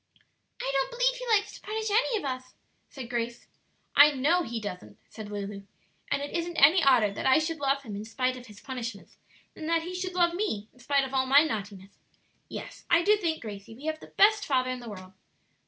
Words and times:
"I 0.59 0.71
don't 0.73 0.89
b'lieve 0.91 1.15
he 1.19 1.27
likes 1.27 1.53
to 1.53 1.61
punish 1.61 1.91
any 1.91 2.17
of 2.17 2.25
us," 2.25 2.55
said 2.89 3.07
Grace. 3.07 3.45
"I 3.95 4.09
know 4.09 4.41
he 4.41 4.59
doesn't," 4.59 4.97
said 5.07 5.29
Lulu. 5.29 5.61
"And 6.09 6.23
it 6.23 6.35
isn't 6.35 6.57
any 6.57 6.81
odder 6.83 7.11
that 7.11 7.27
I 7.27 7.37
should 7.37 7.59
love 7.59 7.83
him 7.83 7.95
in 7.95 8.03
spite 8.03 8.35
of 8.35 8.47
his 8.47 8.59
punishments, 8.61 9.17
than 9.53 9.67
that 9.67 9.83
he 9.83 9.93
should 9.93 10.15
love 10.15 10.33
me 10.33 10.69
in 10.73 10.79
spite 10.79 11.03
of 11.03 11.13
all 11.13 11.27
my 11.27 11.43
naughtiness. 11.43 11.99
Yes, 12.49 12.83
I 12.89 13.03
do 13.03 13.15
think, 13.17 13.43
Gracie, 13.43 13.75
we 13.75 13.85
have 13.85 13.99
the 13.99 14.07
best 14.07 14.43
father 14.43 14.71
in 14.71 14.79
the 14.79 14.89
world." 14.89 15.13